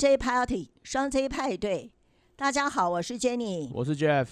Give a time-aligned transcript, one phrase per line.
[0.00, 1.92] J Party 双 J 派对，
[2.34, 4.28] 大家好，我是 Jenny，我是 Jeff。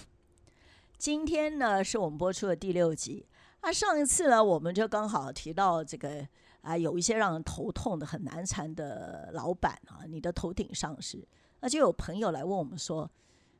[0.97, 3.27] 今天呢是我们播出的第六集。
[3.59, 6.27] 啊，上一次呢，我们就刚好提到这个
[6.61, 11.23] 啊，有一些让人头痛的、很难缠的老板啊，你的头顶上是。
[11.59, 13.07] 那就有朋友来问我们说，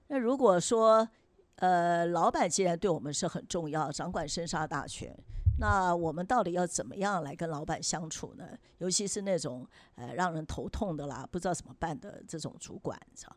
[0.07, 1.07] 那如果说
[1.57, 5.15] 呃，老板既然对我们是很重要，掌管生杀大权。
[5.59, 8.57] 那我们到底要怎么样来跟老板相处呢？
[8.77, 13.35] 尤其是那种呃让人头痛的啦，不知道怎么办的这种主管，知道？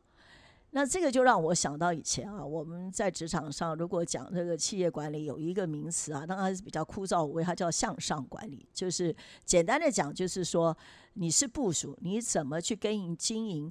[0.74, 8.66] 那这个就让我想到以前啊，我们在职场上如果讲这个企业管理，有一个名词啊，当然是比较枯燥无味，它叫向上管理。
[8.72, 10.74] 就是简单的讲，就是说
[11.14, 13.70] 你是部署，你怎么去跟经营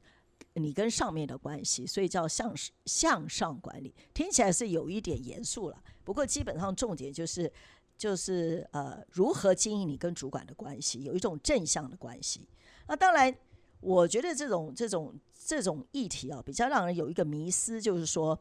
[0.54, 2.54] 你跟上面的关系，所以叫向
[2.86, 3.96] 向上管理。
[4.14, 7.52] 听起来是有一点严肃了，不过基本上重点就是。
[8.02, 12.48] 就是呃，如何经营你跟主管的关系，有一种正向的关系。
[12.88, 13.32] 那当然，
[13.80, 15.14] 我觉得这种这种
[15.46, 18.36] 这种议题啊，比较让人有一个迷思，就是说，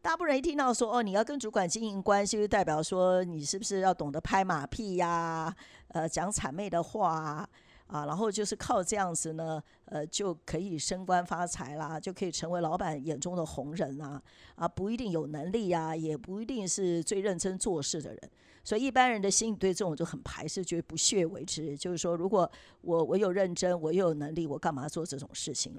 [0.00, 5.52] 大部分人一听到说哦，你要跟主管经营关系，就代表说你是不是要懂得拍马屁呀，
[5.88, 7.44] 呃，讲谄媚的话
[7.88, 14.22] 啊，然后就是靠这样子呢，呃，就可以升官发财啦，就可以成为老板眼中的红人啦，
[14.54, 18.30] 啊，不一定有能力呀，也不一定是最认真做事的人。
[18.62, 21.76] 所以一般人的心里对这种就很排斥，觉得不屑为之。
[21.76, 22.50] 就是说，如果
[22.82, 25.74] 我我有认真，我又有能力，我干嘛做这种事情？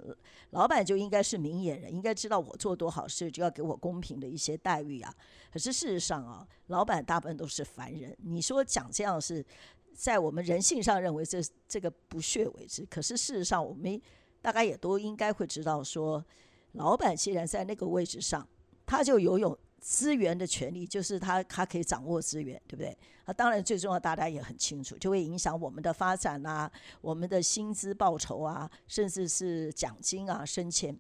[0.50, 5.14] 老板就应该是明眼人，应该知道我做多好事，就要给我公平的一些待遇啊。
[5.54, 8.18] 可是事实上啊，老板大部分都是凡人。
[8.24, 9.46] 你说讲这样是
[9.94, 14.02] 在我们人性上认为这这个不屑为之，可是事实上我们
[14.42, 16.26] 大概也都应该会知道，说
[16.72, 18.48] 老板既然在那个位置上，
[18.88, 19.58] 他就拥有。
[19.82, 22.96] 资源的权利就是他，他可以掌握资源，对不对？
[23.26, 30.96] 啊，当然最重要，大家也很清楚，就会影响我们的发展啊，我们的薪资报酬啊，甚至是奖金啊、升迁。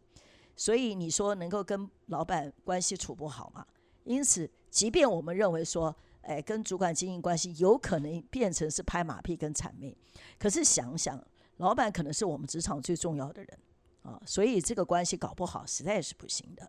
[0.55, 3.63] 所以你说能够跟老板关系处不好嘛？
[4.03, 9.95] 因此，即便我们认为说，哎，跟主管经营关系有可能变成是拍马屁跟谄媚，
[10.39, 11.23] 可是想想，
[11.57, 13.59] 老板可能是我们职场最重要的人
[14.01, 16.67] 啊，所以这个关系搞不好实在是不行的。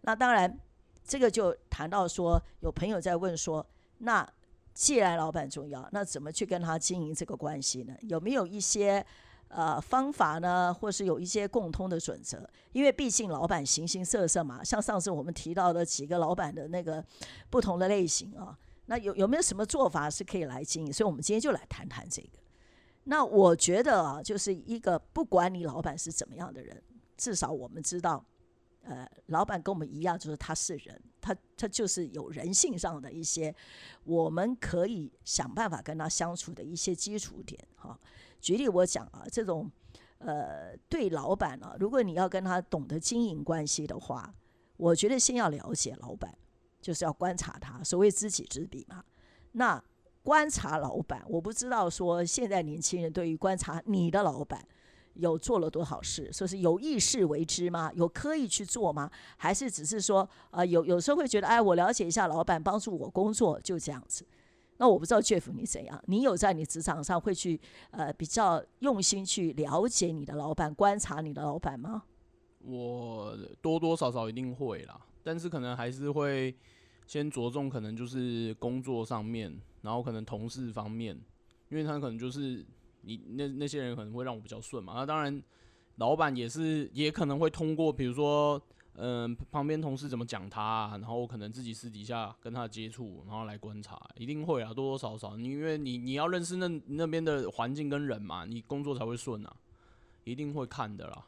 [0.00, 0.58] 那当然。
[1.04, 3.64] 这个就谈到说，有朋友在问说，
[3.98, 4.26] 那
[4.72, 7.94] 既然老板重要，那怎么去跟他经营这个关系呢？
[8.00, 9.04] 有没有一些
[9.48, 12.48] 呃方法呢，或是有一些共通的准则？
[12.72, 17.04] 因为毕竟老板形形色色嘛，像上次我们提到的几个老板的那个
[17.50, 20.92] 不同的类型啊，那有有没有什么做法是可以来经营？
[20.92, 22.38] 所以我们今天就来谈谈这个。
[23.04, 26.82] 那我觉得啊，就是一个不管你老板是怎么样的人，
[27.16, 28.24] 至少我们知道。
[28.86, 33.54] 呃，老板跟我们一样，就是他是人，他他就是有人性上的一些，
[34.04, 37.98] 我们可以想办法跟他相处的一些基础点哈。
[38.40, 39.70] 举例我讲啊，这种
[40.18, 44.34] 呃，对老板啊，如果你要跟他懂得经营关系的话，
[44.76, 46.36] 我觉得先要了解老板，
[46.82, 49.02] 就是要观察他，所谓知己知彼嘛。
[49.52, 49.82] 那
[50.22, 54.66] 观察老板，我不知道说现在年轻人对于观察你的老板。
[55.14, 56.30] 有做了多少事？
[56.32, 57.90] 说是有意识为之吗？
[57.94, 59.10] 有刻意去做吗？
[59.36, 64.26] 还是只是说，呃，有有时候会觉得，哎，我了解一下老板，帮助我工作，就这样子。
[64.78, 66.02] 那我不知道 Jeff 你怎样？
[66.06, 67.60] 你有在你职场上会去，
[67.92, 72.02] 呃，比较用心去了解你的老板，观察你的老板吗？
[72.60, 76.56] 我多多少少一定会啦，但是可能还是会
[77.06, 81.14] 先着重，可能就是工作上面，然后可能同事方面，
[81.68, 82.66] 因为他可能就是。
[83.04, 84.94] 你那那些人可能会让我比较顺嘛？
[84.94, 85.42] 那当然，
[85.96, 88.60] 老板也是，也可能会通过，比如说，
[88.94, 99.56] 嗯，旁边同事怎么讲他，然后可能自己私底下跟他接触，然后来观察，一定会啊，多多少少，你因为你你要认识那那边的环境跟人嘛，你工作才会顺啊，
[100.24, 101.26] 一定会看的啦。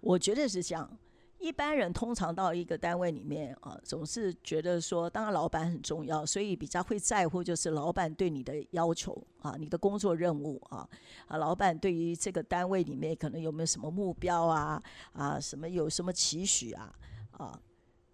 [0.00, 0.98] 我觉得是这样。
[1.44, 10.88] 一般人通常到一个单位里面啊，总是觉得说，当然老板很重要，所以比较会在乎就是老板对你的要求啊，你的工作任务啊，
[11.26, 14.82] 啊，老板对于这个单位里面可能有没有什么目标啊，
[15.12, 16.90] 啊，什么有什么期许啊，
[17.32, 17.60] 啊，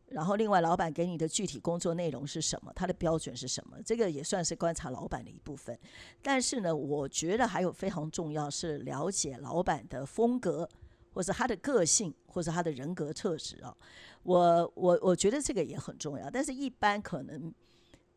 [0.08, 5.78] 然后另外老板给你的具体工作内容是什么，他的标准是什么，这个也算是观察老板的一部分。
[6.20, 10.68] 但是呢，我觉得还有非常重要是了解老板的风格。
[11.12, 13.76] 或者他的个性，或者他的人格特质啊，
[14.22, 16.30] 我我我觉得这个也很重要。
[16.30, 17.52] 但是，一般可能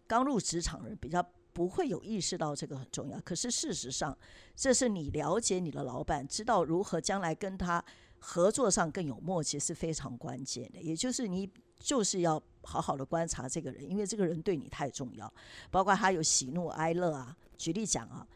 [0.07, 3.19] 刚入职场人比较不会有意识到这个很重要。
[3.21, 4.17] 可是事实上，
[4.55, 7.83] 这是你了解你的老板，知道如何将来跟他
[8.19, 10.81] 合作上更有默契是非常关键的。
[10.81, 11.49] 也就是你
[11.79, 15.31] 就是要好好的观察这个人，因为这个人对你太重要。
[15.69, 17.35] 包括他有喜怒哀乐啊。
[17.55, 18.27] 举例讲啊，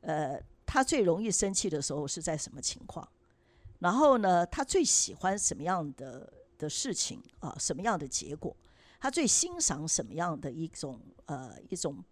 [0.00, 3.06] 呃，他最容易生气的时候是在什么情况？
[3.82, 7.52] 然后呢，他最喜欢什么样的的事情啊？
[7.58, 8.56] 什么样的结果？
[9.00, 12.02] 他最欣赏什么样的一种呃一种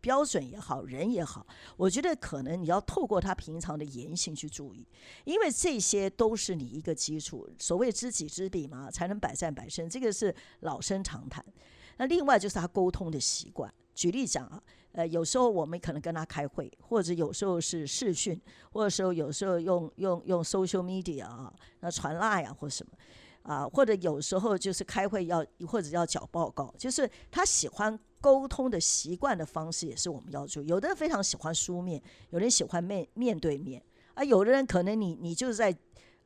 [0.00, 1.44] 标准也好，人也好？
[1.76, 4.86] 我觉得可能你要透过他平常的言行去注意，
[5.24, 7.50] 因为这些都是你一个基础。
[7.58, 11.44] 所谓知己知彼嘛，才能百战百胜，这个是老生常谈。
[11.96, 13.72] 那另外就是他沟通的习惯。
[13.92, 18.40] 举例讲啊，呃，有时候我们可能跟他开会，或者有时候是视讯，
[18.72, 22.92] 或者说有时候用用用 social media 啊，那传拉呀或什么，
[23.42, 30.66] 啊，或者有时候就是开会要或者要缴报告，就是他喜欢沟通的习惯的方式也是我们要注意。
[30.66, 33.82] 有的人非常喜欢书面，有人喜欢面面对面，
[34.14, 35.74] 啊，有的人可能你你就是在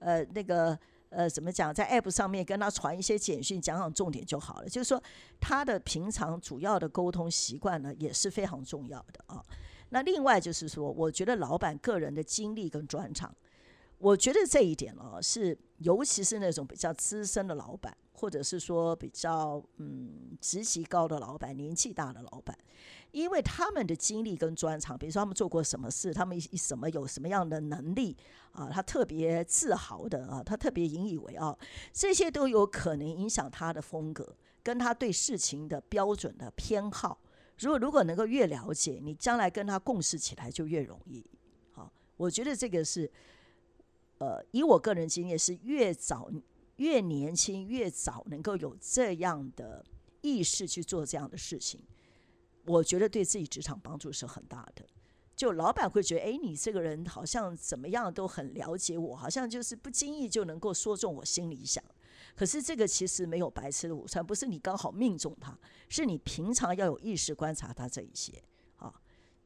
[0.01, 0.79] 呃那个。
[1.11, 4.69] 呃，怎么讲，在 App 上面跟他传一些简讯，讲讲重点就好了。
[4.69, 5.03] 就是说，
[5.41, 9.43] 他的平常主要的沟通习惯呢，也是非常重要的啊。
[9.91, 13.35] 那另外就是说，我觉得老板个人的经历跟专长，
[13.99, 17.97] 我觉得这一点哦，是尤其是那种比较资深的老板。
[18.19, 22.57] 或者是说比较嗯职级高的老板，年纪大的老板，
[23.11, 28.17] 因为他们的经历跟专长，比如说他们做过什么事，他们什么有什么样的能力
[28.53, 31.59] 啊，他特别自豪的啊，他特别引以为傲，
[31.93, 37.21] 这些都有可能影响他的风格，跟他对事情的标准的偏好。
[37.59, 41.23] 如果如果能够越了解，你将来跟他共事起来就越容易。
[41.73, 43.13] 好，我觉得这个是，
[44.19, 46.31] 呃，以我个人经验是越早。
[46.77, 49.83] 越年轻越早能够有这样的
[50.21, 51.83] 意识去做这样的事情，
[52.67, 54.85] 我觉得对自己职场帮助是很大的。
[55.35, 61.83] 就老板会觉得，哎，你这个人好像怎么样都很了解我，好像就是不经意就能够说中我心里想。
[62.35, 65.59] 可是这个其实没有白吃的午餐，不是你刚好命中他，
[65.89, 68.35] 是你平常要有意识观察他这一些
[68.77, 68.93] 啊。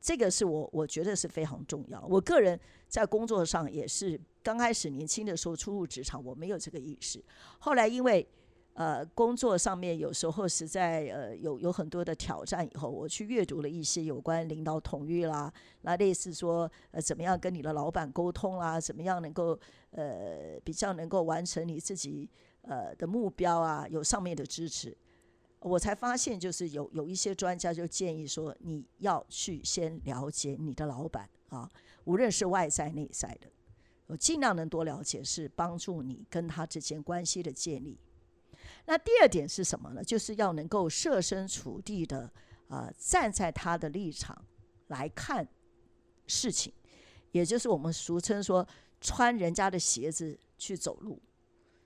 [0.00, 2.04] 这个是我我觉得是非常重要。
[2.06, 2.58] 我个人
[2.88, 7.22] 在工作上也是刚开始年轻的时候初入职场，我没有这个意识。
[7.58, 8.26] 后来因为
[8.74, 15.52] 呃工作上面有时候实在呃有有很多的挑战，以后我去阅读了一些有关领导统御啦，
[15.82, 19.58] 那类似说呃怎么样跟你的老板沟通啦，怎么样能够
[19.90, 22.30] 呃比较能够完成你自己
[22.62, 24.96] 呃的目标啊，有上面的支持。
[25.62, 31.68] 我才发现，就是有有一些专家就建议说，你要去先了解你的老板啊，
[32.04, 33.46] 无论是外在内在的，
[34.10, 37.98] 我尽量能多了解，是帮助你跟他之间关系的建立。
[38.86, 40.02] 那第二点是什么呢？
[40.02, 42.30] 就是要能够设身处地的
[42.68, 44.44] 啊，站在他的立场
[44.88, 45.46] 来看
[46.26, 46.72] 事情，
[47.30, 48.66] 也就是我们俗称说
[49.00, 51.20] 穿人家的鞋子去走路，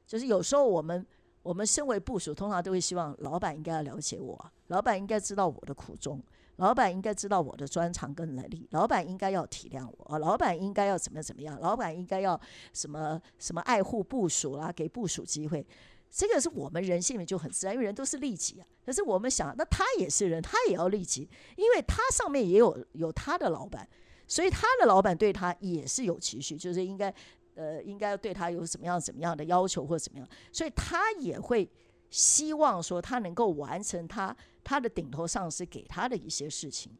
[0.06, 1.06] 就是有时候我们。
[1.44, 6.18] 我们身为部属，通常都会希望老板应该要了解我，老板应该知道我的苦衷，
[6.56, 12.40] 老板应该知道我的专长跟能力，老板应该要体谅我，老板应该要怎么怎么样，老板应该要
[12.72, 15.66] 什么什么爱护部署啦，给部署机会，
[16.10, 18.66] 这个是我们人性里面就很自然，因为人都是利己啊。
[18.84, 23.88] 可是我们想，那他也是人，他也要利己，因为他上面也有有他的老板，
[24.26, 27.14] 所以他的老板对他也是有情绪，就是应该。
[27.56, 31.70] 呃，应该对他有什么样怎么样的要求或者怎么样，所以他也会
[32.14, 36.96] 希望说他能够完成他他的顶头上司给他的一些事情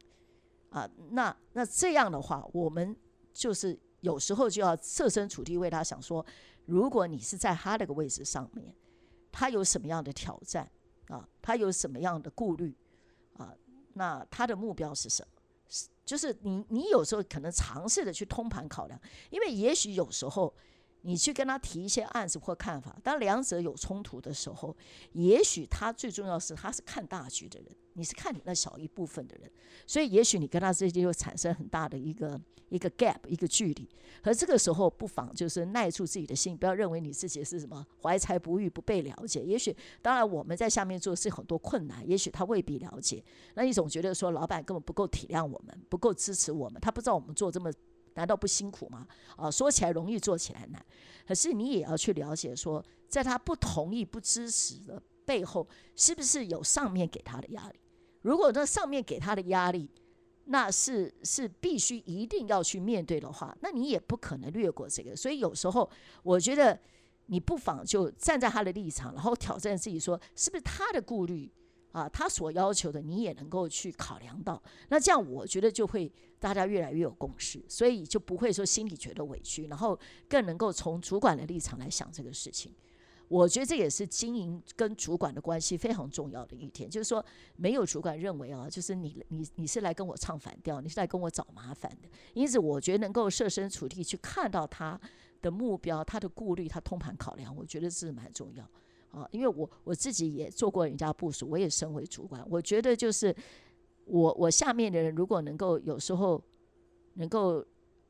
[0.71, 0.91] 啊。
[1.11, 2.97] 那那这样的话，我们
[3.33, 6.27] 就是有时候就要设身处地为他想说，
[6.67, 8.75] 如果你是在他那个位置上面，
[9.31, 10.69] 他有什么样的挑战
[11.07, 11.29] 啊？
[11.41, 12.75] 他有什么样的顾虑
[13.37, 13.55] 啊？
[13.93, 15.29] 那他的目标是什么？
[16.05, 19.01] 就是你，你有时候可能尝试的去通盘考量，
[19.31, 20.53] 因为也许有时候
[21.07, 24.75] 你去跟他提一些案子或看法，当两者有冲突的时候，
[25.13, 27.69] 也许他最重要是他是看大局的人。
[27.97, 29.49] 你是看你那小一部分的人，
[29.87, 33.89] 所以也许你跟他之间就产生很大的一个一个 gap 一个距离。
[34.23, 39.45] 而这个时候不妨就是耐住自己的心，不要认为你自己是什么怀才不遇、不被了解。
[39.45, 43.23] 也许当然我们在下面做是很多困难，也许他未必了解。
[43.55, 47.71] 那你总觉得说老板根本不够体谅我们，不够支持我们，他不知道我们做这么
[48.15, 49.07] 难道不辛苦吗？
[49.37, 50.85] 啊，说起来容易，做起来难。
[51.27, 55.67] 可是你也要去了解说，在他不同意、不支持的背后，
[55.97, 57.79] 是不是有上面给他的压力？
[58.23, 59.91] 如果那上面给他的压力，
[60.47, 65.17] 那是是必须一定要去面对的话，那你也不可能略过这个。
[65.17, 65.91] 所以有时候
[66.23, 66.79] 我觉得
[67.27, 71.51] 你不妨就站在他的立场，然后挑战自己，说是不是他的顾虑
[71.95, 74.61] 啊，他所要求的你也能够去考量到。
[74.89, 76.11] 那这样我觉得就会
[76.41, 79.97] 大家越来越有共识，所以就不会说心里觉得委屈，然后
[80.29, 82.75] 更能够从主管的立场来想这个事情。
[83.29, 87.25] 我觉得这也是经营跟主管的关系非常重要的一点，就是说
[87.57, 92.09] 没有主管认为啊，就是你你你是来跟我唱反调，你是来跟我找麻烦的。
[92.35, 95.01] 因此，我觉得能够设身处地去看到他
[95.41, 98.69] 的目标、他的顾虑、他通盘考量，我觉得是蛮重要
[99.15, 99.29] 啊。
[99.31, 103.35] 因为我我自己也做过人家部署，我也身为主管，我觉得就是
[104.05, 106.43] 我我下面的人如果能够有时候
[107.15, 107.65] 能够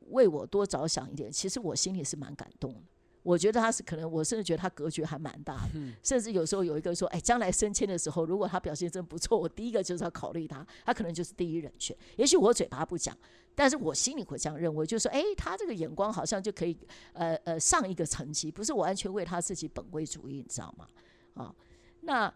[0.09, 2.79] 为我多着想一点，其实我心里是蛮感动的。
[3.25, 11.97] 我觉得他是可能，我甚至觉得他格局还蛮大的，甚至有时候有一个说，哎，将来升迁的时候，如果他表现真不错，我第一个就是要考虑他，他可能就是第一人选。
[12.17, 13.17] 也许我嘴巴不讲，
[13.55, 16.77] 但是我心里会这样认为，就是说，哎，他这个眼光好像就可以，
[17.13, 20.87] 呃呃，上一个层级，不是完全为他自己本位主义，你知道吗？
[21.33, 21.55] 啊，
[22.01, 22.31] 那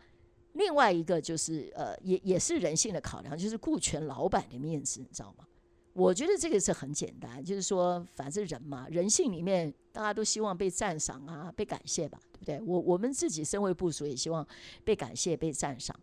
[0.54, 5.46] 另外一个就是，呃，也也是人性的考量，就是顾全老板的面子，你知道吗？
[5.94, 12.62] 我觉得这个是很简单，就是说，反正人嘛，人性里面大家都希望被赞赏啊，被感谢吧，对不对？
[12.62, 14.48] 我我们自己身为部属，也希望
[14.84, 15.94] 被感谢、被赞赏。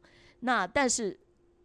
[0.40, 1.18] 那但是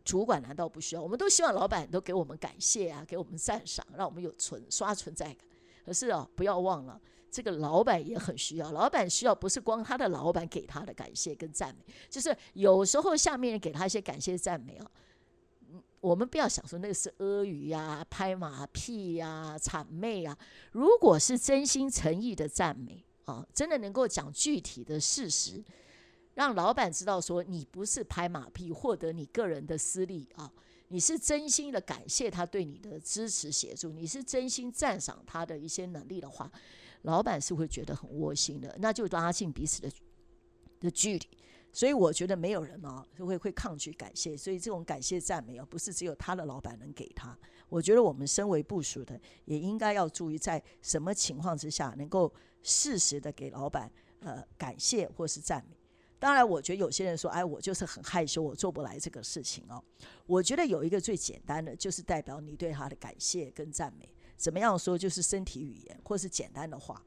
[0.05, 1.01] 主管难道不需要？
[1.01, 5.37] 我们都希望老板都给我们感谢啊，给我们赞赏，让我们有存刷存在感。
[5.83, 8.71] 可是哦，不要忘了，这个老板也很需要。
[8.71, 14.89] 老板需要不是光他的老板给他的感谢跟赞美，就是有时候下面给他一些感谢赞美啊。
[16.01, 20.37] 我们不要想说那个是阿谀呀、拍马屁呀、谄媚啊。
[20.71, 25.63] 如果是真心诚意的赞美啊，真的能够讲具体的事实，
[26.33, 30.51] 让老板知道说你不是拍马屁获得你个人的私利啊，
[30.87, 36.51] 你是真心的感谢他对你的支持协助，你是真心赞赏他的一些能力的话，
[37.03, 39.91] 老板是会觉得很窝心的，那就拉近彼此的
[40.79, 41.27] 的距离。
[41.73, 47.37] 所以我觉得没有人啊会会抗拒感谢，所以这种感谢赞美啊，不是只有他的老板能给他。
[47.69, 55.77] 我觉得我们身为部署的，也应该要注意在什么情况之下能够适时的给老板呃感谢或是赞美。
[56.19, 59.81] 当然，我觉得有些人说，哎，我就是很害羞，我做不来这个事情哦。
[60.25, 64.07] 我觉得有一个最简单的，就是代表你对他的感谢跟赞美。
[64.35, 64.97] 怎么样说？
[64.97, 67.01] 就是身体语言或是简单的话。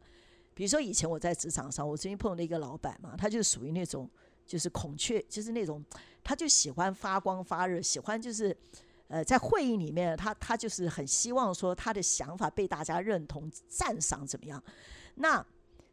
[0.55, 4.11] 比如说以前我在职场上，我曾经碰到一个老板嘛，他就属于那种。
[4.47, 5.85] 就是孔雀，就是那种，
[6.23, 8.57] 他就喜欢发光发热，喜欢就是，
[9.09, 14.63] 呃，在会议里面，他他就是很希望说他的想法被大家认同、赞赏，怎么样？
[15.17, 15.45] 那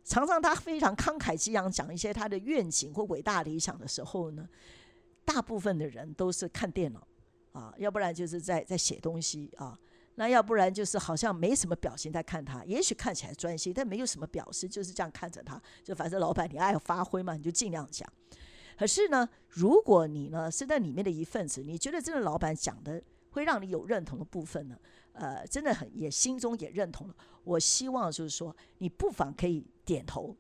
[0.04, 4.48] 常常他非常慷慨激昂讲一些他的愿景或伟大理想的时候呢，
[5.24, 7.08] 大部分的人都是看电脑
[7.52, 9.78] 啊，要不然就是在在写东西啊，
[10.16, 18.08] 那要不然就是好像没什么表情在看他，也许看起来专心，但没有什么表示，就是这样看着他，就反正老板你爱发挥嘛，你就尽量讲。
[18.78, 24.78] 可是呢，如果你呢是在里面的一份子，你觉得这个老板讲的会让你有认同的部分呢？
[25.14, 27.16] 呃，真的很也心中也认同了。
[27.44, 30.36] 我希望就是说，你不妨可以点头，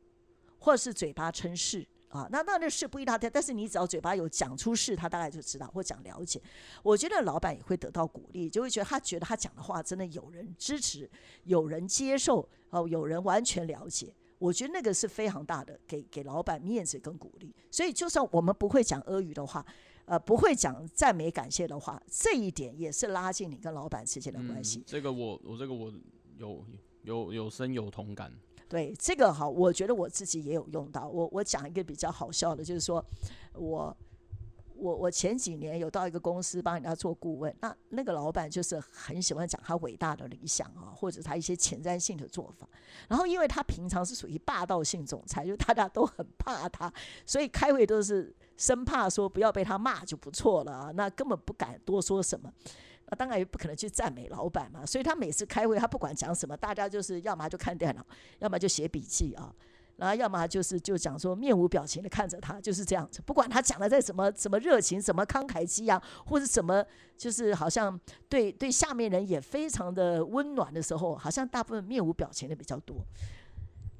[0.57, 2.27] 或是嘴巴称是啊。
[2.31, 6.41] 那那那是不一大但是你只要嘴巴有讲出事，他大概就知道或讲了解。
[6.83, 11.09] 我觉得老板也会得到鼓励，就会觉得他觉得他讲的话真的有人支持，
[11.45, 14.13] 有人接受哦，有人完全了解。
[14.37, 17.53] 我觉得那个是非常大的，给给老板面子跟鼓励。
[17.69, 19.63] 所以，就算我们不会讲阿谀的话，
[20.05, 24.83] 呃，不会讲赞美感谢的话，这一点也是拉近你跟老板之间的关系。
[24.87, 25.93] 这个我我这个我
[26.37, 26.65] 有
[27.03, 28.33] 有有深有同感。
[28.71, 31.05] 对这个好，我觉得我自己也有用到。
[31.07, 33.05] 我我讲一个比较好笑的，就是说
[33.53, 33.95] 我。
[34.73, 42.67] 我我前几年有到一个公司帮人家做顾问，那那个老板就是很喜欢讲他伟大的理想啊，或者他一些前瞻性的做法。
[43.07, 46.91] 然后因为他平常是属于霸道性总裁，就大家都很怕他，
[47.27, 52.51] 所以开会都是生怕说不要被他骂就不错了啊，那根本不敢多说什么。
[53.11, 58.03] 那当然也不可能去赞美老板嘛，所以他每次开会，他不管讲什么，大家就是要么就看电脑，
[58.39, 59.53] 要么就写笔记啊。
[59.97, 66.83] 然后要么就是就讲说面无表情的看着他，就是这样子，不管他讲的再怎么怎么热情，怎么慷慨激昂，或者怎么
[67.15, 73.05] 就是好像对对下面人也非常的温暖的时候，好像大部分面无表情的比较多。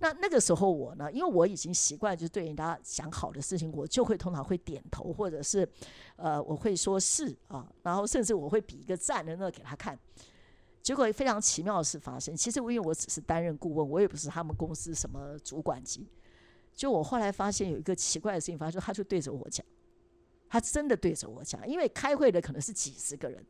[0.02, 5.68] 那那个时候我呢，因为我已经习惯就对人家讲好的事情，我就会通常会点头，或者是
[6.16, 9.98] 呃我会说是啊，然后甚至我会比一个赞的那给他看。
[10.82, 12.36] 结果非常奇妙的事发生。
[12.36, 16.08] 其实因为我只是担任顾问，我也不是他们公司什么主管级。
[16.74, 19.64] 就我后来发现有一个奇怪的事情发生，他就对着我讲，
[20.50, 21.68] 他真的对着我讲。
[21.68, 23.46] 因为开会的可能是几十个人，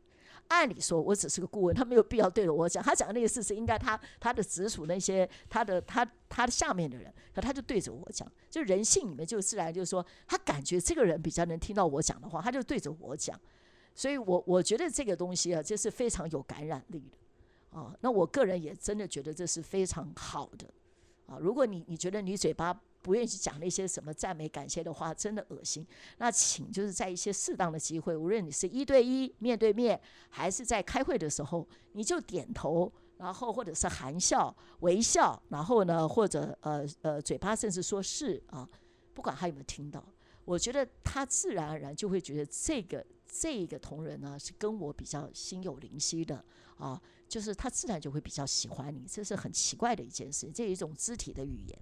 [0.48, 2.82] 按理说我只是个顾问，他没有必要对着我讲。
[2.82, 8.30] 他讲的那个事是应该他他的直属那些他的他他的下面的人，可他就对着我讲。
[8.50, 13.38] 就人性里面就自然就是说，他感觉这个人比较能听到我讲的话，他就对着我讲。
[13.94, 17.78] 所以我我觉得这个东西啊，这是非常有感染力的。
[17.78, 20.66] 啊，那我个人也真的觉得这是非常好的，
[21.26, 25.84] 啊，如果你你觉得你嘴巴不愿意去讲那些什么赞美感谢的话，真的恶心，
[26.18, 38.68] 那请就是在一些适当的机会，无论你是一对一面对面，还是在开会的时候，你就点头，然后或者是含笑微笑，然后呢，或者呃呃嘴巴甚至说是啊，
[39.12, 40.02] 不管他有没有听到，
[40.44, 46.44] 我觉得他自然而然就会觉得这个这个同仁呢是跟我比较心有灵犀的
[46.76, 51.78] 啊，就是他自然就会比较喜欢你，这是很奇怪的一件事，这一种肢体的语言。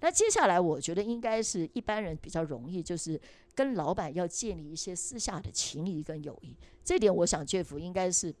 [0.00, 3.20] 那接下来我觉得应该是一般人比较容易，就是
[3.54, 8.34] 跟老板要建立一些私下的情谊跟友谊，这点我想 Jeff 应该是。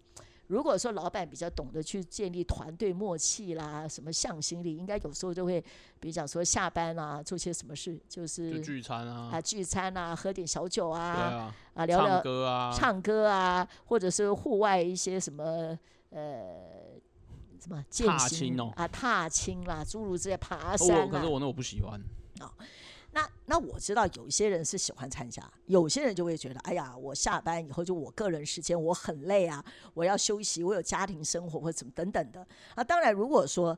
[0.48, 5.62] 如果说老板比较懂得去建立团队默契啦，什么向心力，应该有时候就会，
[6.00, 15.78] 比较说下班啊，做些什么事，就是聚餐啊，啊聚餐啊，喝点小酒啊，啊，啊聊聊唱歌啊，唱歌啊，或者是户外一些什么
[16.10, 16.98] 呃
[17.60, 22.00] 什么健行啊，踏青啦，诸如这些爬山可是我那我不喜欢。
[22.40, 22.52] 啊。
[23.10, 32.84] 那那我知道有一些人是喜欢参加，有些人就会觉得，哎呀，我下班以后就我个人时间，我很累啊，我要休息，我有家庭生活或怎么等等的啊。
[32.84, 33.76] 当然，如果说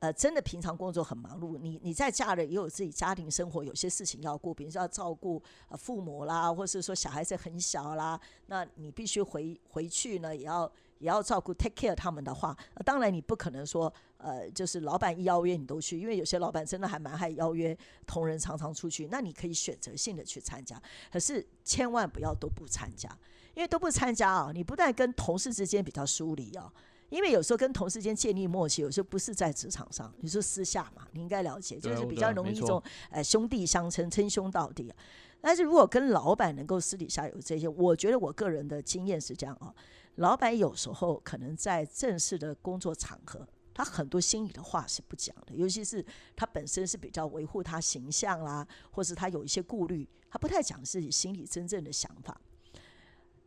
[0.00, 10.70] 呃真的平常工作很忙碌，你你在家里也有自己家庭生活，有些事情要顾，比如说要照顾呃父母啦，或是说小孩子很小啦，那你必须回回去呢，也要。
[10.98, 17.76] 也要照顾 take care 他们的话，当然你不可能说，呃，就是老板一邀约你都去，因为有些老板真的还蛮爱邀约
[18.06, 20.80] 同仁常常出去，那你可以选择性的去参加，
[21.12, 23.08] 可是千万不要都不参加，
[23.54, 26.72] 因为都不参加啊，你不但跟同事之间比较疏离啊，
[27.10, 34.90] 因为有时候跟同事间建立默契，有时候不是在职场上，你说私下嘛，你应该了解，就是比较容易一种呃兄弟相称，称兄道弟。
[34.90, 34.96] 啊
[35.40, 39.72] 但是如果跟老板能够私底下有这些，我觉得我个人的经验是这样啊。
[40.18, 52.40] 老板有时候可能在正式的工作场合，他很多心里的话是不讲的，尤其是他本身是比较维护他形象啦，或是他有一些顾虑，他不太讲自己心里真正的想法。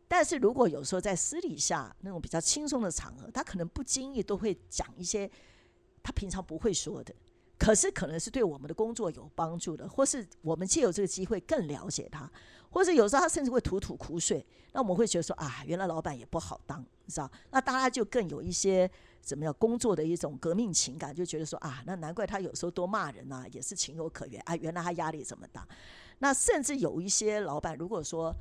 [0.08, 5.30] 但是如果有时候在私底下那种比较轻松的场合，他可能不经意都会讲一些
[6.02, 7.14] 他平常不会说的。
[7.58, 12.30] 可是可能是对我们的工作有帮助的，或是我们借由这个机会更了解他，
[12.72, 17.30] 或者有时候他甚至会吐吐苦水，那我们会觉得说啊，原来老板也不好当，你知道？
[17.50, 24.56] 那大家就更有一些怎么样工作的一种革命情感，就觉得说啊，那难怪他有时候多骂人啊，也是情有可原啊。
[24.56, 25.68] 原来他压力这么大，
[26.18, 28.34] 那甚至有一些老板，如果说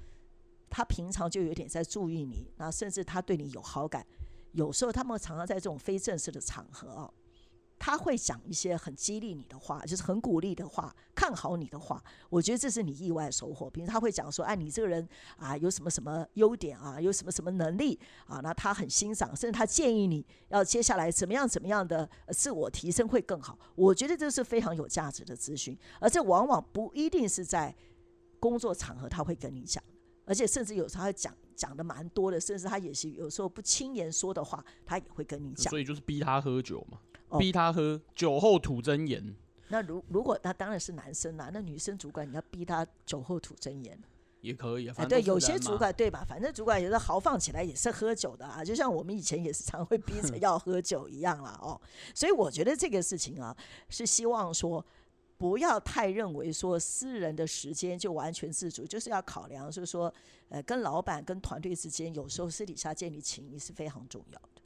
[0.69, 4.05] 他平常就有点在注意你，那甚至他对你有好感，
[4.53, 7.12] 有时候他们常常在这种非正式的场合啊。
[7.83, 11.99] 他会讲一些很激励你的话，就是很鼓励的话，看好你的话。
[12.29, 13.67] 我觉得这是你意外收获。
[13.71, 23.57] 比如他会讲说：“哎，你这个人啊，有什么什么优点啊，有什么什么能力啊？”那他很欣赏，甚至他建议你要接下来怎么样怎么样的自我提升会更好。
[23.73, 27.75] 我觉得这是非常有价值的资讯，而这往往不一定是在
[28.39, 29.83] 工作场合他会跟你讲，
[30.25, 35.71] 而且甚至有时候他讲讲的蛮多的，甚至他也是有时候不轻言说的话，他也会跟你讲。
[35.71, 36.99] 所以就是逼他喝酒嘛。
[37.39, 39.35] 逼他喝酒后吐真言。
[39.69, 43.97] 那如如果他当然是男生啦，那女生主管你要逼他酒后吐真言
[44.41, 45.05] 也可以啊。
[45.05, 46.25] 对，有些主管对吧？
[46.27, 51.57] 反正主管有的豪放起来也是喝酒的啊，就像我们以前也是常会逼着 要喝酒一样啦。
[51.61, 51.79] 哦。
[52.13, 53.55] 所以我觉得这个事情啊，
[53.87, 54.85] 是希望说
[55.37, 60.13] 不要太认为说私人的时间就完全自主，就是要考量，就是说
[60.49, 64.61] 呃，跟老板跟团队之间有时候私底下建立情谊是非常重要的。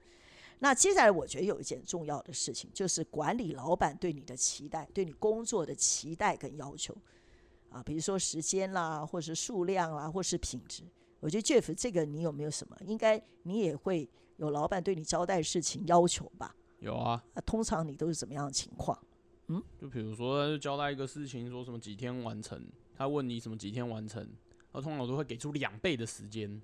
[0.60, 6.96] 那接下来，我觉得有一件重要的事情，就是管理老板对你的期待，对你工作的期待跟要求，
[7.70, 10.84] 啊，比如说时间啦，或是数量啦，或是品质。
[11.20, 12.78] 我觉得 Jeff 这个你有没有什么？
[12.86, 16.56] 应该你也会有老板对你交代事情要求吧？
[16.80, 17.24] 有啊。
[17.34, 18.98] 那通常你都是怎么样的情况？
[19.48, 22.65] 嗯，就比如说就交代一个事情，说什么几天完成，
[22.96, 24.28] 他问你什么几天完成，
[24.72, 26.62] 他通常我都会给出两倍的时间。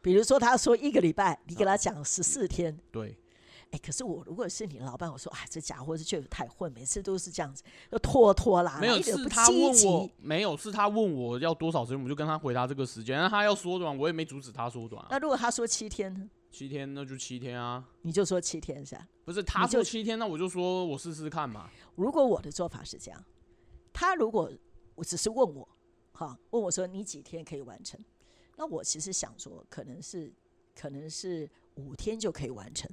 [0.00, 2.78] 比如说他说一个礼拜，你给他讲十四天。
[2.90, 3.16] 对。
[3.72, 13.18] 哎，可是我如果是你老板，我说，哎，这家伙是确实太混，每次都是这样子，要拖拖拉拉，没有是他问我，没有是他问我要多少时间，我就跟他回答这个时间。
[13.18, 15.04] 那他要缩短，我也没阻止他缩短。
[15.10, 16.30] 那如果他说七天呢？
[16.50, 19.06] 七天那就七天啊，你就说七天是吧？
[19.24, 21.68] 不是他说七天，那我就说我试试看嘛。
[21.96, 23.24] 如果我的做法是这样，
[23.92, 24.50] 他如果
[24.94, 25.68] 我只是问我，
[26.12, 28.00] 哈，问我说你几天可以完成？
[28.56, 30.32] 那我其实想说，可能是
[30.74, 32.88] 可能是五天就可以完成。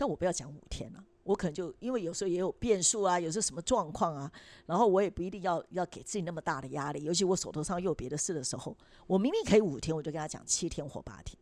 [0.00, 4.32] 但我不要讲五天了，我可能就因为有时候也有变数啊，有时候什么状况啊，
[4.64, 8.74] 然后我也不一定要要给自己那么大的压力，尤其我手头上又有别的事的时候，
[9.06, 11.38] 我明明可以五天，我就跟他讲七天或八天，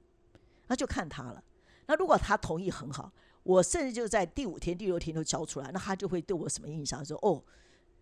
[0.67, 1.41] 那就看他了。
[1.87, 3.13] 那如果他同意很好，
[3.45, 7.05] 我甚至就在第五天、第六天都交出来，那他就会对我什么印象？
[7.05, 7.41] 说哦。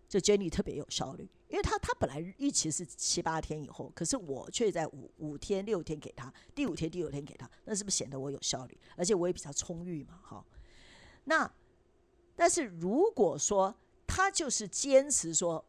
[0.09, 8.77] 这 Jenny 特别有效率，因为他他本来预期是七八天以后，可是我却在五五天六天给他，第五天第六天给他，那是不是显得我有效率？
[8.95, 10.45] 而且我也比较充裕嘛，哈。
[11.25, 11.51] 那
[12.35, 15.63] 但是如果说他就是坚持说，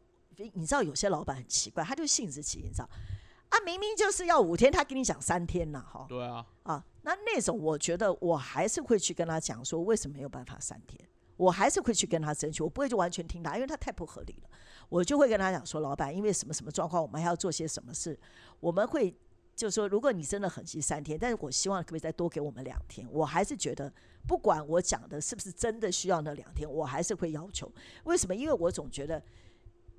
[0.53, 2.89] 你知道有些老板很奇怪，他就性子急，你知道
[3.49, 6.05] 啊，明明就是要五天，他跟你讲三天了，哈。
[6.07, 6.45] 对啊。
[6.63, 10.97] 啊，那那种我觉得我还是会去跟他讲说，为什么没有办法三天？
[11.39, 14.49] 我还是会去跟他争取，我不会就完全听他，因为他太不合理了。
[14.89, 18.19] 我就会跟他讲说，老板，因为什么什么状况，我们还要做些什么事，
[18.59, 19.15] 我们会
[19.55, 23.07] 就说，如果你真的很急三天，但是我希望可不可以再多给我们两天？
[23.09, 23.89] 我还是觉得，
[24.27, 27.71] 不管我讲的是不是真的需要那两天，我还是会要求。
[28.03, 28.35] 为什么？
[28.35, 29.23] 因为我总觉得。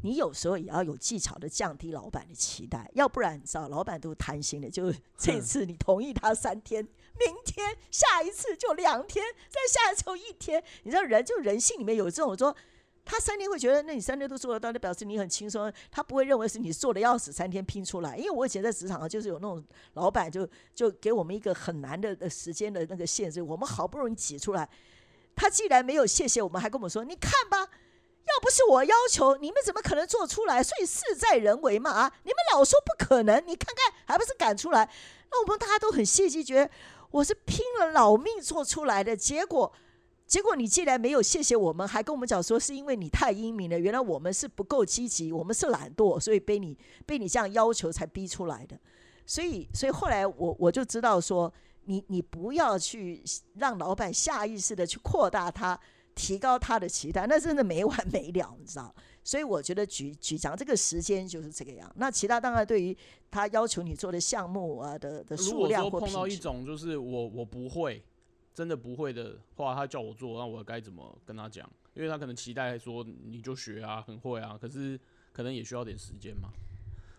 [0.03, 6.83] 你有时候也要有技巧的降低老板的期待，要不然你知道老板都贪心的，就 这次你同意他三天，
[7.19, 10.63] 明天下一次就两天，再下一次就一天。
[10.85, 12.57] 你知道人就人性里面有这种说，
[13.05, 18.17] 他三天会觉得那你三天都做得到，那表示你很轻松，他不会认为是你做的要死，三天拼出来。
[18.17, 19.63] 因为我以前在职场上就是有那种
[19.95, 24.69] 老板就就给我们一个很难的的时间的那个限制，我们好不容易挤出来，
[25.37, 27.71] 他既然没有谢谢我们，还跟我们说，你看吧。
[28.37, 30.62] 要不是我要求，你们怎么可能做出来？
[30.62, 32.12] 所以事在人为嘛啊！
[32.23, 34.88] 你们老说不可能，你看看还不是赶出来？
[35.31, 36.71] 那我们大家都很谢谢，觉得
[37.11, 39.16] 我是拼了老命做出来的。
[39.16, 39.73] 结果，
[40.27, 43.79] 结果你既然没有谢谢我们，还跟我们讲说是因为你太英明了。
[43.79, 48.79] 原来我们是不够积极，我们是懒惰，所以被你被你这样要求才逼出来的。
[49.27, 51.53] 所以，所以后来我我就知道说，
[51.85, 53.23] 你你不要去
[53.55, 55.79] 让老板下意识的去扩大他。
[56.14, 58.94] 提高他的期待，那真的没完没了，你知道？
[59.23, 61.90] 所以我觉得举举讲这个时间就是这个样。
[61.96, 62.96] 那其他当然对于
[63.31, 68.03] 他要求你做的项目啊的的数量或碰到一种就是我我不会，
[68.55, 71.70] 真的不会的话，他叫我做，那我该怎么跟他讲？
[71.94, 74.99] 因为他可能期待说你就学啊，很会啊，可是
[75.33, 76.49] 可能也需要点时间嘛。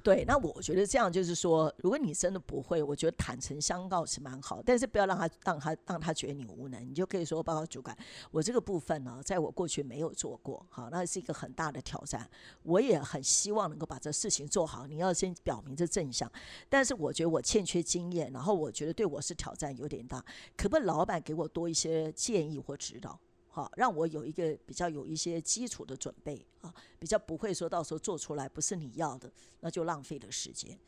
[0.04, 7.96] 对，那我觉得这样就是说，如果你真的不会，我觉得坦诚相告是蛮好，但是不要让他让他让他觉得你无能，你就可以说报告主管，
[8.32, 12.28] 我这个部分呢，在我过去没有做过，好，那是一个很大的挑战，
[12.64, 14.88] 我也很希望能够把这事情做好。
[14.88, 16.32] 你要先表明这正向，
[16.68, 20.24] 但是我觉得我欠缺经验，然后我觉得对我是挑战有点大，
[20.58, 23.20] 可不可以老板给我多一些建议或指导？
[23.52, 30.80] 好，让我有一个比较有一些基础的准备啊，比较不会说到时候做出来不是你要的，那就浪费了时间。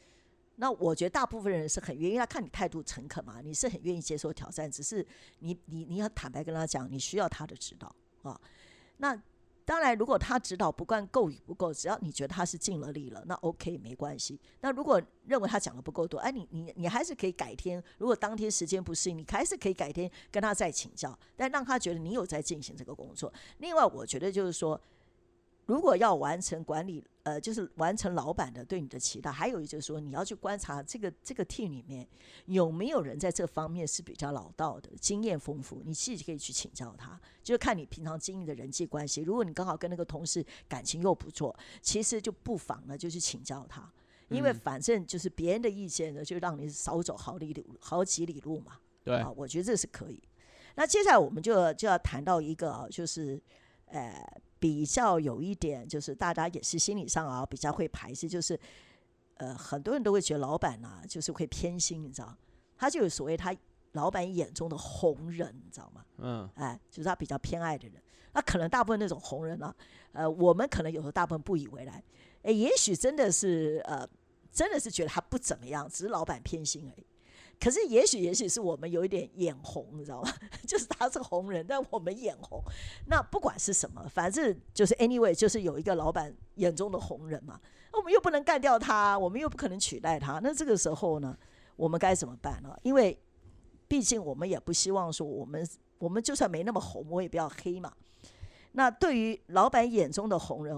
[0.56, 5.06] 那我觉得大部分人是很愿意，他看你态度诚恳嘛，你是很愿意接受挑战，只是
[5.40, 8.40] 你你你要坦白跟他讲，你需要他的指导啊。
[8.98, 9.22] 那。
[9.66, 14.40] 当然，如果他指导不惯够与不够，只要你觉得他是尽了力了，那 OK 没关系。
[14.62, 17.84] 那如果认为他讲的不够多，哎，你你你还是可以改天。
[17.98, 23.32] 如果当天时间不适应，你还是可以改天跟他再请教，但让他觉得你有在进行这个工作。
[23.60, 24.80] 另外，我觉得就是说。
[25.66, 32.06] 如果要完成管理，呃，就是完成老板的对你的期待，还有一就是说，你要去观察这个这个 team 里面
[32.48, 37.18] 有没有人在这方面是比较老道的，经验丰富，你自己可以去请教他。
[37.42, 43.90] 就是看你平常经营的人际关系，如果你刚好跟那个同事感情又不错，其实就不妨呢就去请教他，
[44.28, 48.80] 因为反正就是别人的意见呢，就让你少走好里路好几里路嘛。
[49.06, 50.22] 对啊，我觉得这是可以。
[50.76, 53.42] 那接下来我们就就要谈到一个，就是
[53.86, 54.14] 呃。
[54.64, 58.58] 比较有一点，就是大家也是心理上啊比较会排斥，就是
[59.36, 62.34] 呃很多人都会觉得老板呢就是会偏心，你知道，
[62.78, 63.54] 他就有所谓他
[63.92, 66.06] 老板眼中的红人，你知道吗？
[66.20, 68.02] 嗯，哎，就是他比较偏爱的人。
[68.32, 69.76] 那可能大部分那种红人呢，
[70.14, 72.02] 呃，我们可能有时候大部分不以为然，
[72.44, 74.08] 哎，也许真的是呃
[74.50, 77.06] 真的是觉得他不怎么样，只是老板偏心而已。
[77.60, 80.30] 可是，也许，也许是我们有一点眼红，你知道吗？
[80.68, 82.62] 就是他是红人，但我们眼红。
[83.08, 87.60] 那不管是什么，反正就是 anyway，就是有一个老板眼中的红人嘛。
[87.94, 90.40] 我们又不能干掉他，我们又不可能取代他。
[90.40, 91.38] 那这个时候呢，
[91.76, 92.76] 我们该怎么办呢？
[92.84, 93.18] 因为
[93.88, 95.66] 毕竟我们也不希望说，我们
[96.00, 97.94] 我们就算没那么红，我也不要黑嘛。
[98.74, 100.78] 那对于老板眼中的红人。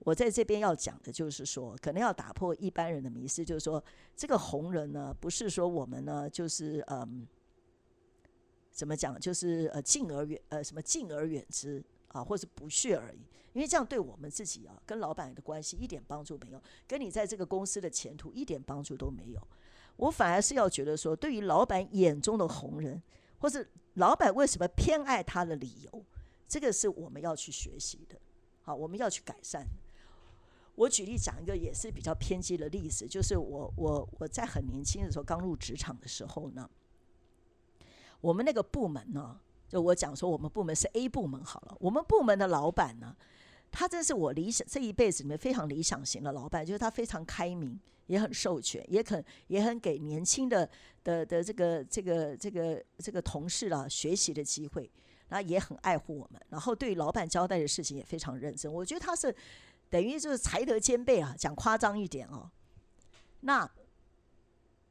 [0.00, 3.82] 我在这边要讲的就是说，可能要打破一般人的迷思，就是说，
[4.16, 7.26] 这个红人呢，不是说我们呢，就是嗯，
[8.70, 13.20] 怎么讲，就是呃，敬而远呃，什么敬而远之啊，或者不屑而已。
[13.52, 19.48] 因为这样对我们自己啊，跟老板的关系一点帮助没有，跟你在这个公司的前途一点帮助都没有。
[19.96, 23.02] 我反而是要觉得说，对于老板眼中的红人，
[23.38, 26.04] 或是老板为什么偏爱他的理由，
[26.48, 28.16] 这个是我们要去学习的，
[28.62, 29.66] 好，我们要去改善。
[30.80, 36.70] 我举例讲一个也是比较偏激的例子，就是我我我在很年轻的时候刚入职场的时候呢，
[38.22, 39.38] 我们那个部门呢，
[39.68, 43.14] 就我讲说我们部门是 A 部门好了，我们部门的老板呢，
[43.70, 50.66] 他真是我理想这一辈子里面非常理想型的老板，就是他非常开明，也很授权，也肯也很给年轻的
[51.04, 54.90] 的的这个这个这个这个同事啊学习的机会。
[55.28, 58.72] 然后也很爱护我们，然后对老板交代的事情也非常认真。
[58.72, 59.32] 我觉得他是
[59.90, 62.50] 等于就是才德兼备啊，讲夸张一点哦。
[63.40, 63.68] 那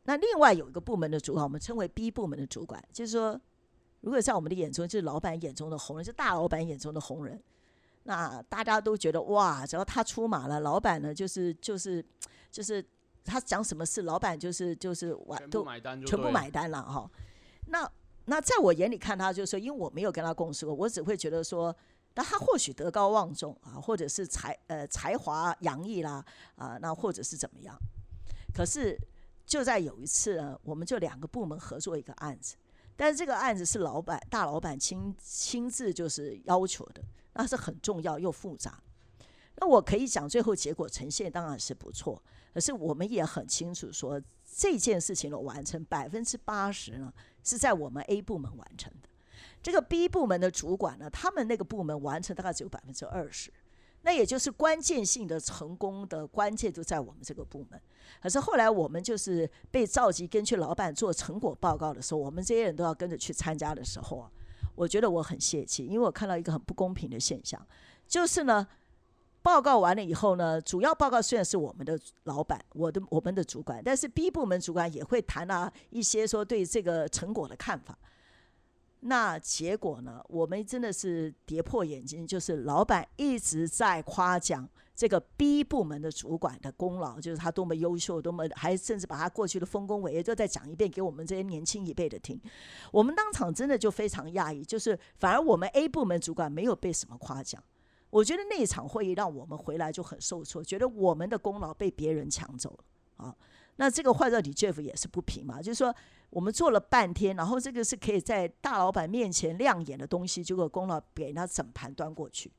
[0.03, 3.39] 那另外有一个部门的主管，我们称为 B 部门的主管，就是说，
[4.01, 7.41] 如果在我们的眼中，就是老板眼中的红人，是大老板眼中的红人。
[8.03, 12.03] 那大家都觉得哇，只要他出马了，老板呢就是就是
[12.49, 12.83] 就是
[13.23, 17.09] 他讲什么事，老板就是就是完都买单，全部买单了哈。
[17.67, 17.88] 那
[18.25, 21.75] 那在我眼里看他，就是说，因为我没有跟他共事过，我只会觉得说，
[22.19, 26.21] 那他或许德高望重啊，或者是才呃才华洋溢啦
[26.58, 27.73] 啊，那或者是怎么样。
[28.53, 28.99] 可是
[29.45, 32.58] 就在有一次呢，我们就两个部门合作一个案子，
[32.97, 37.01] 但是这个案子是老板大老板亲亲自就是要求的。
[37.36, 38.84] 那是很重要又复杂，
[39.55, 42.21] 那我可以讲，最后结果呈现当然是不错，
[42.53, 44.21] 可是我们也很清楚说，
[44.58, 49.08] 这件事情的完成百分之八十呢是在我们 A 部门完成的，
[49.62, 53.52] 这个 B 部门的主管呢，他们那个部门完成大概只有百分之二十，
[54.02, 57.82] 那也就是关键性的成功的关键就在我们这个部门，
[58.22, 64.30] 可是后来我们就是被召集跟去老板做成果报告的时候，我们这些人都要跟着去参加的时候。
[64.76, 67.62] 我觉得我很泄气，因为我看到一个很不公平的现象，
[68.08, 68.65] 就是呢，
[69.41, 77.98] 报告完了以后呢，主要报告虽然是我们的老板，我的我们的主管，但是 B 部门主管也会谈啊一些说对这个成果的看法。
[79.01, 84.67] 那结果呢，我们真的是跌破眼镜，就是老板一直在夸奖。
[84.95, 92.38] 这个 B 部门的主管的功劳，就是他多么优秀，多么还甚至把他过去的丰功伟业都再讲一遍给我们这些年轻一辈的听。
[92.91, 97.63] 我们当场真的就非常讶异，就是反而我们 A 部门主管没有被什么夸奖。
[98.09, 103.33] 我觉得那一场会议让我们回来就很受挫，觉得我们的功劳被别人抢走了啊。
[103.80, 105.60] 那这个坏到底 Jeff 也是不平嘛？
[105.60, 105.96] 就是说
[106.30, 112.52] 我们做了半天，然后这个是可以在大老板面前亮眼的东西，结果功劳给他整盘端过去。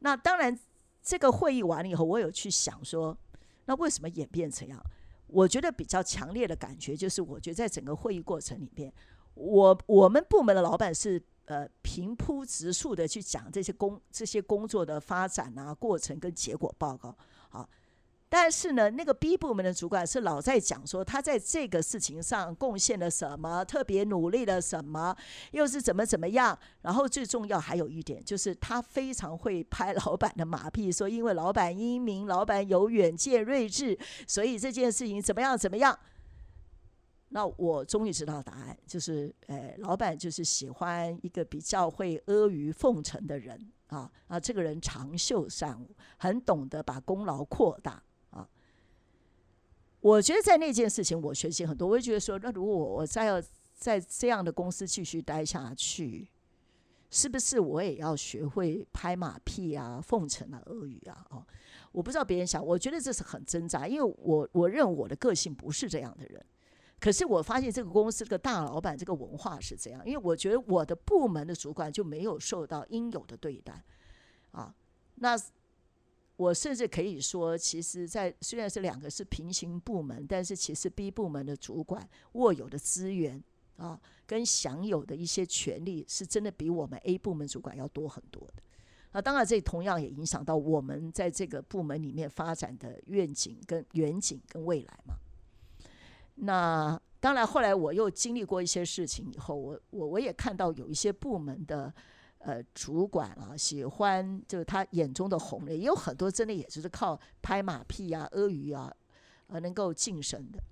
[0.00, 0.58] 那当然。
[1.00, 3.16] 这个会议完了以后，我有去想说，
[3.64, 4.82] 那为什么演变成这样？
[5.28, 8.92] 我觉得比较强烈的感觉就是，我觉得在整个会议过程里边，
[9.32, 17.16] 我我们部门的老板是呃平铺直述的去讲这些工这些工作的发展啊、过程跟结果报告，
[17.48, 17.66] 好。
[18.30, 25.16] 但是呢，那个 B 部门的主管是老在讲说他在这个事情上贡献了什么，特别努力了什么，
[25.52, 26.58] 又是怎么怎么样。
[26.82, 35.98] 然后最重要还有一点，就是他非常会拍老板的马屁，说因为老板英明，老板有远见睿智，所以这件事情怎么样怎么样。
[37.30, 48.02] 那我终于知道答案，就是，呃，老板就是喜欢一个比较会阿谀奉承的人啊啊，这个人长袖善舞，很懂得把功劳扩大。
[50.00, 51.88] 我觉得在那件事情，我学习很多。
[51.88, 53.42] 我也觉得说，那如果我再要
[53.74, 56.28] 在这样的公司继续待下去，
[57.10, 61.26] 是不是我也要学会拍马屁啊、奉承啊、阿谀啊？
[61.30, 61.44] 哦，
[61.90, 66.44] 我不知道别人想，我觉得这是很挣扎，因为我我认为我的个性不是这样的人。
[67.00, 73.82] 可是我发现这个公司这个大老板这个文化是这样，因为我觉得我的部门的主管就没有受到应有的对待
[74.52, 74.72] 啊。
[75.16, 75.36] 那。
[76.38, 83.42] 我甚至可以说，其实，在虽然是两个是平行部门，但是其实 B 部门的主管握有的资源
[83.76, 88.62] 啊，跟享有的一些权利，是真的比我们 A 部门主管要多很多的。
[89.10, 95.16] 那当然，这同样也影响到我们在这个部门里面发展的愿景、跟远景、跟未来嘛。
[96.36, 101.92] 那当然，后来我又经历过一些事情以后，我我我也看到有一些部门的。
[102.38, 108.94] 呃，主管啊，喜欢就是他眼中的红人，也有很多真的也就是靠拍马屁啊、阿谀啊，
[109.48, 110.62] 呃，能够晋升的。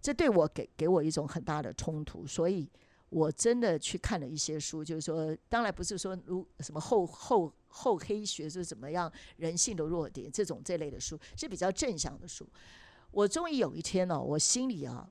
[0.00, 2.66] 这对我给给我一种很大的冲突，所以
[3.10, 12.48] 我真的去看了一些书，就是说，当然不是说如什么厚厚厚黑学是怎么样人性的弱点这种这类的书，是比较正向的书。
[13.10, 15.06] 我终于有一天呢，我心里啊，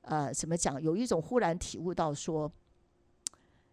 [0.00, 2.50] 呃，怎么讲，有一种忽然体悟到说。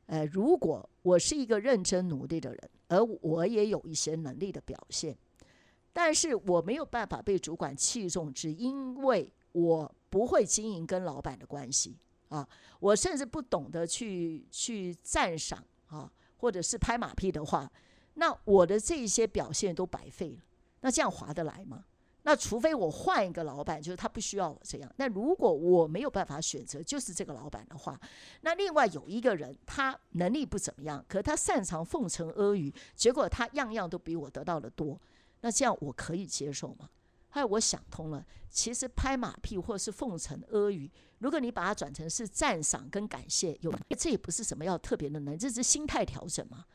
[0.08, 5.18] 呃，如果我是一个认真努力的人，而我也有一些能力的表现，
[5.92, 11.98] 但是我没有办法被主管器重，只因为我不会经营跟老板的关系
[12.30, 12.48] 啊，
[12.80, 17.72] 我甚至不懂得去去赞赏啊，或者是拍马屁的话，
[18.14, 20.44] 那我的这些表现都白费了，
[20.82, 21.86] 那这样划得来吗？
[22.28, 24.92] 那除非我换一个老板，就是他不需要我这样。
[24.98, 28.00] 那如果我没有办法选择，就是这个老板的话，
[28.42, 35.00] 那另外有一个人，他能力不怎么样，可他擅长奉承阿谀，结果他样样都比我得到的多，
[35.42, 36.90] 那这样我可以接受吗？
[37.30, 46.66] 后来我想通了，其实拍马屁或是奉承阿谀，如果你把它转成是赞赏跟感谢，有这也不是什么要特别的能，这是心态调整嘛。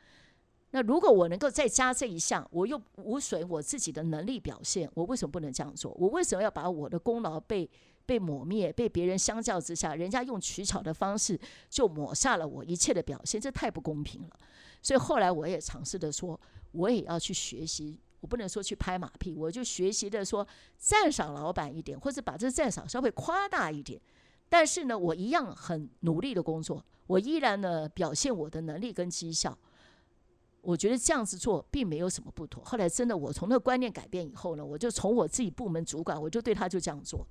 [0.73, 5.93] 那如果我能够再加这一项，我又无损我自己的能力表现，我为什么不能这样做？
[5.99, 7.69] 我为什么要把我的功劳被
[8.07, 8.73] 被抹灭？
[8.73, 14.31] 被别人相较之下，人家用取巧的方式就抹下了我一切的表现，这太不公平了。
[14.81, 24.01] 所以后来我也尝试的说，我也要去学习，我不能说去拍马屁，我就学习的说赞赏老板一点，或者把这赞赏稍微夸大一点。
[24.49, 29.59] 但是呢，我一样很努力的工作，我依然呢表现我的能力跟绩效。
[30.63, 32.63] 我觉得这样子做并没有什么不妥。
[32.65, 37.27] 后来真的，我从那个观念改变以后呢，我就从我自己部门主管，我就对他就这样做。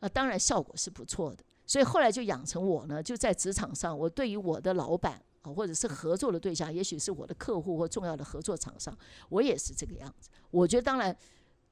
[0.00, 1.44] 啊，当然效果是不错的。
[1.64, 8.96] 所以后来就养成我呢，就在职场上，我对于我的老板啊，或者是合作的对象，也许是我的客户或重要的合作厂商，
[9.28, 10.28] 我也是这个样子。
[10.50, 11.16] 我觉得当然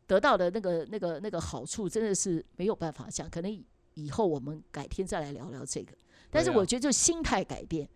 [0.06, 3.28] 得到的那个那个那个好处，真的是没有办法讲。
[3.28, 5.92] 可能以后我们改天再来聊聊这个。
[6.30, 7.88] 但是我觉得就心态改变。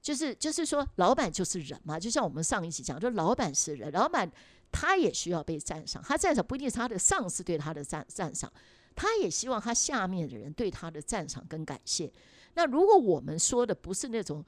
[0.00, 4.30] 就是就是说，老板就是人嘛，就像我们上一期讲，就老板是人，老板
[4.70, 8.50] 他也需要被赞赏，他赞赏不一定是他的上司对他的赞赞赏，
[8.94, 12.10] 他也希望他下面的人对他的赞赏跟感谢。
[12.54, 14.44] 那如果我们说的不是那种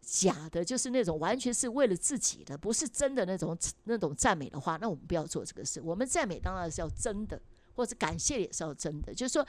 [0.00, 5.80] 假的，就是那种完全是为了自己的，不是真的那种那种赞美的话，那我们不要做这个事。
[5.80, 7.40] 我们赞美当然是要真的，
[7.74, 9.46] 或者感谢也是要真的，就是说。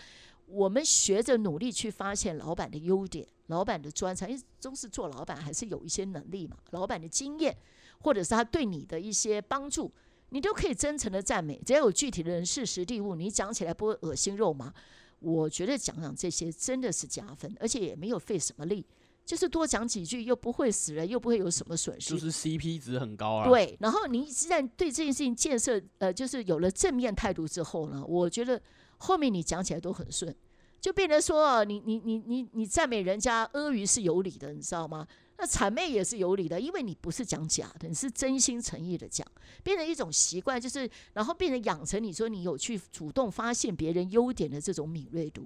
[0.54, 6.56] 我们学着努力去发现老板的优点，老板的专长，因为都是做老板，还是有一些能力嘛。
[6.70, 7.58] 老板的经验，
[8.02, 9.92] 或者是他对你的一些帮助，
[10.30, 11.60] 你都可以真诚的赞美。
[11.66, 14.72] 只要有具体的人事实地物，你讲起来不会恶心肉麻。
[15.20, 18.86] 我觉得讲讲这些真的是加分，而且也没有费什么力，
[19.26, 23.50] 就是多讲几句，又不会死人，又不会有什么损失，就是 CP 值很高啊。
[23.50, 28.62] 对，然后你一旦对这件事情建设，呃，就是有了正面态度之后呢，我觉得。
[29.04, 30.34] 后面你讲起来都很顺，
[30.80, 35.08] 就变成说，你你你你你赞美人家阿谀是有理的，你知道吗？
[35.38, 39.28] 那谄媚也是有理的，因为你不是讲假的，你是真心诚意的讲，
[39.64, 45.46] 变成一种习惯，就是然后变成养成你说你有去主动发现别人优点的这种敏锐度。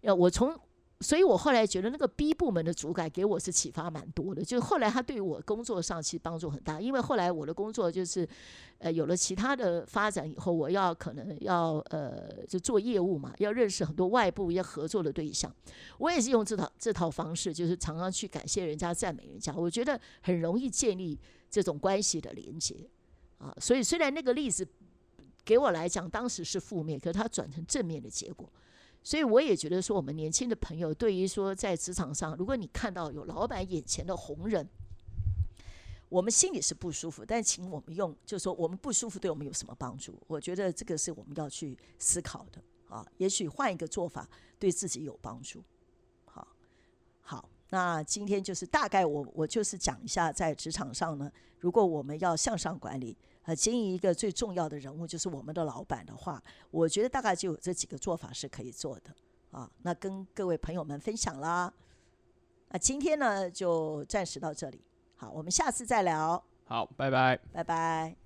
[0.00, 0.58] 要我从。
[1.02, 8.26] 所以我后来觉得那个 B 部门的主管给我是启发蛮多的，就是后来他对我工作上其实帮助很大，因为后来我的工作就是，
[8.78, 15.52] 呃，有了其他的发展以后，我要可能要呃就做业务嘛，要认识很多外部要合作的对象，
[15.98, 21.18] 我也是用这套这套方式，就是常常去感谢人家、赞美人家，我觉得很容易建立
[21.50, 22.88] 这种关系的连接
[23.38, 23.52] 啊。
[23.60, 24.66] 所以虽然那个例子
[25.44, 28.48] 给我来讲当时是负面，可是它转成正面的结果。
[29.04, 34.68] 所以我也觉得说，我们年轻的朋友对于说在职场上，如果你看到有老板眼前的红人，
[36.08, 40.16] 我们心里是不舒服，但请我们用，就是说我们不舒服对我们有什么帮助？
[40.28, 43.04] 我觉得这个是我们要去思考的啊。
[43.16, 45.62] 也许换一个做法对自己有帮助。
[46.26, 46.46] 好，
[47.22, 53.16] 好，那今天就是大概我我就是讲一下在职场上呢，如果我们要向上管理。
[53.44, 59.10] 呃，经营一个最重要的人物就是我们的老板的话，我觉得大概就有这几个做法是可以做的
[59.50, 59.68] 啊。
[59.82, 61.72] 那跟各位朋友们分享啦。
[62.68, 64.80] 那今天呢，就暂时到这里。
[65.16, 66.42] 好，我们下次再聊。
[66.64, 67.38] 好，拜拜。
[67.52, 68.21] 拜拜。